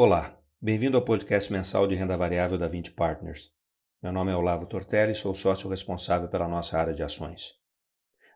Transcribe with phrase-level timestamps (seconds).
[0.00, 3.52] Olá, bem-vindo ao podcast mensal de renda variável da 20 Partners.
[4.00, 7.54] Meu nome é Olavo Tortelli e sou sócio responsável pela nossa área de ações.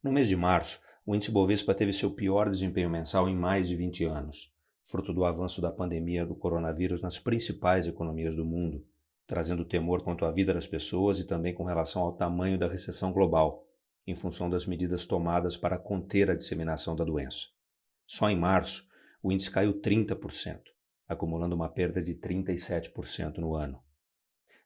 [0.00, 3.74] No mês de março, o índice Bovespa teve seu pior desempenho mensal em mais de
[3.74, 4.54] 20 anos,
[4.88, 8.86] fruto do avanço da pandemia do coronavírus nas principais economias do mundo,
[9.26, 13.12] trazendo temor quanto à vida das pessoas e também com relação ao tamanho da recessão
[13.12, 13.66] global,
[14.06, 17.48] em função das medidas tomadas para conter a disseminação da doença.
[18.06, 18.86] Só em março,
[19.20, 20.60] o índice caiu 30%,
[21.08, 23.82] acumulando uma perda de 37% no ano.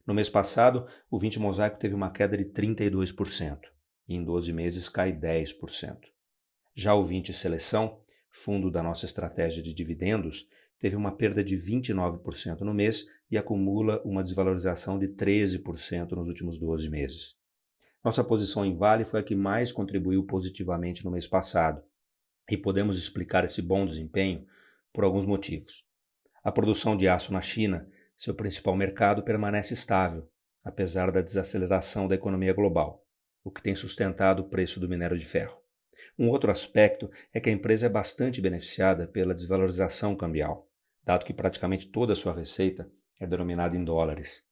[0.07, 3.61] No mês passado, o 20 Mosaico teve uma queda de 32%
[4.09, 5.99] e em 12 meses cai 10%.
[6.75, 10.49] Já o 20 Seleção, fundo da nossa estratégia de dividendos,
[10.81, 16.59] teve uma perda de 29% no mês e acumula uma desvalorização de 13% nos últimos
[16.59, 17.37] 12 meses.
[18.05, 21.83] Nossa posição em Vale foi a que mais contribuiu positivamente no mês passado,
[22.51, 24.45] e podemos explicar esse bom desempenho
[24.93, 25.87] por alguns motivos.
[26.45, 30.29] A produção de aço na China, seu principal mercado, permanece estável,
[30.65, 33.07] apesar da desaceleração da economia global,
[33.45, 35.57] o que tem sustentado o preço do minério de ferro.
[36.19, 40.69] Um outro aspecto é que a empresa é bastante beneficiada pela desvalorização cambial,
[41.05, 44.43] dado que praticamente toda a sua receita é denominada em dólares.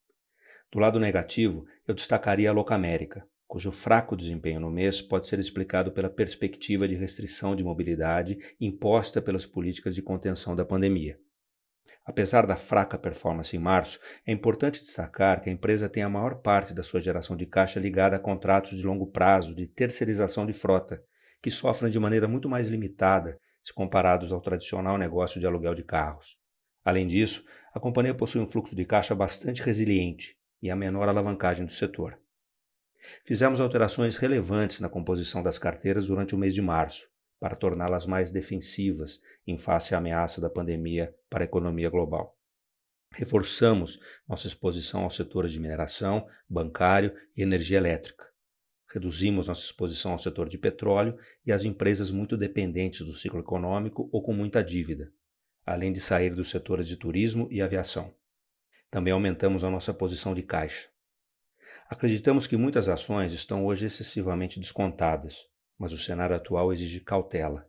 [0.70, 5.91] Do lado negativo, eu destacaria a Locamérica, cujo fraco desempenho no mês pode ser explicado
[5.91, 11.18] pela perspectiva de restrição de mobilidade imposta pelas políticas de contenção da pandemia.
[12.05, 16.36] Apesar da fraca performance em março, é importante destacar que a empresa tem a maior
[16.36, 20.52] parte da sua geração de caixa ligada a contratos de longo prazo de terceirização de
[20.52, 21.02] frota,
[21.42, 25.84] que sofrem de maneira muito mais limitada se comparados ao tradicional negócio de aluguel de
[25.84, 26.36] carros.
[26.84, 31.64] Além disso, a companhia possui um fluxo de caixa bastante resiliente e a menor alavancagem
[31.64, 32.18] do setor.
[33.24, 37.08] Fizemos alterações relevantes na composição das carteiras durante o mês de março,
[37.41, 42.39] para torná-las mais defensivas em face à ameaça da pandemia para a economia global.
[43.12, 48.28] Reforçamos nossa exposição aos setores de mineração, bancário e energia elétrica.
[48.92, 54.08] Reduzimos nossa exposição ao setor de petróleo e às empresas muito dependentes do ciclo econômico
[54.12, 55.12] ou com muita dívida,
[55.64, 58.14] além de sair dos setores de turismo e aviação.
[58.90, 60.89] Também aumentamos a nossa posição de caixa.
[61.89, 65.48] Acreditamos que muitas ações estão hoje excessivamente descontadas,
[65.80, 67.67] mas o cenário atual exige cautela.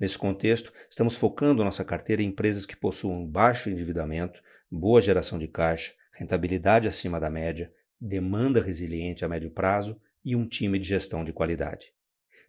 [0.00, 5.46] Nesse contexto, estamos focando nossa carteira em empresas que possuam baixo endividamento, boa geração de
[5.46, 7.70] caixa, rentabilidade acima da média,
[8.00, 11.92] demanda resiliente a médio prazo e um time de gestão de qualidade.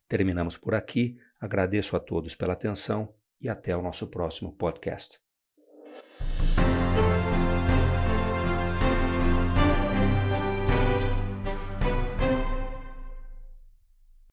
[0.08, 5.23] Terminamos por aqui, agradeço a todos pela atenção e até o nosso próximo podcast.